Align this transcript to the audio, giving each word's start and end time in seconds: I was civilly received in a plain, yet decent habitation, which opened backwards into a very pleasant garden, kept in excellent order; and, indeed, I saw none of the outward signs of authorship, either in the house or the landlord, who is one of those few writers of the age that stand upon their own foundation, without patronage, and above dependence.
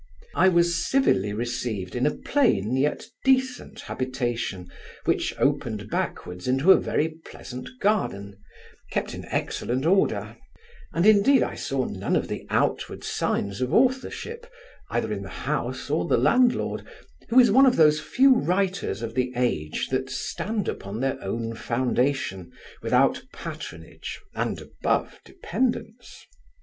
I 0.33 0.47
was 0.49 0.83
civilly 0.83 1.31
received 1.31 1.95
in 1.95 2.07
a 2.07 2.15
plain, 2.15 2.75
yet 2.75 3.05
decent 3.23 3.81
habitation, 3.81 4.67
which 5.05 5.31
opened 5.37 5.91
backwards 5.91 6.47
into 6.47 6.71
a 6.71 6.79
very 6.81 7.09
pleasant 7.23 7.69
garden, 7.79 8.35
kept 8.89 9.13
in 9.13 9.25
excellent 9.25 9.85
order; 9.85 10.37
and, 10.91 11.05
indeed, 11.05 11.43
I 11.43 11.53
saw 11.53 11.85
none 11.85 12.15
of 12.15 12.29
the 12.29 12.47
outward 12.49 13.03
signs 13.03 13.61
of 13.61 13.75
authorship, 13.75 14.47
either 14.89 15.13
in 15.13 15.21
the 15.21 15.29
house 15.29 15.87
or 15.91 16.07
the 16.07 16.17
landlord, 16.17 16.83
who 17.29 17.37
is 17.39 17.51
one 17.51 17.67
of 17.67 17.75
those 17.75 17.99
few 17.99 18.33
writers 18.35 19.03
of 19.03 19.13
the 19.13 19.31
age 19.35 19.89
that 19.89 20.09
stand 20.09 20.67
upon 20.67 20.99
their 21.01 21.23
own 21.23 21.53
foundation, 21.53 22.51
without 22.81 23.21
patronage, 23.31 24.19
and 24.33 24.61
above 24.61 25.19
dependence. 25.23 26.25